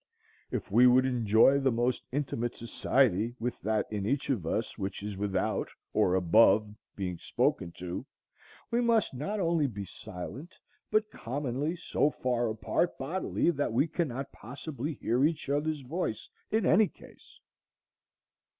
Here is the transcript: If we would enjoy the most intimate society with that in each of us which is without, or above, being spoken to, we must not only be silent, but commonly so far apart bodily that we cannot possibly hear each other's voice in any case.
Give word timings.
If 0.49 0.71
we 0.71 0.87
would 0.87 1.05
enjoy 1.05 1.59
the 1.59 1.69
most 1.71 2.01
intimate 2.11 2.55
society 2.57 3.35
with 3.39 3.61
that 3.61 3.85
in 3.91 4.07
each 4.07 4.31
of 4.31 4.47
us 4.47 4.75
which 4.75 5.03
is 5.03 5.15
without, 5.15 5.69
or 5.93 6.15
above, 6.15 6.73
being 6.95 7.19
spoken 7.19 7.71
to, 7.73 8.07
we 8.71 8.81
must 8.81 9.13
not 9.13 9.39
only 9.39 9.67
be 9.67 9.85
silent, 9.85 10.55
but 10.89 11.11
commonly 11.11 11.75
so 11.75 12.09
far 12.09 12.49
apart 12.49 12.97
bodily 12.97 13.51
that 13.51 13.73
we 13.73 13.85
cannot 13.87 14.31
possibly 14.31 14.93
hear 14.95 15.23
each 15.23 15.49
other's 15.49 15.81
voice 15.81 16.29
in 16.49 16.65
any 16.65 16.87
case. 16.87 17.39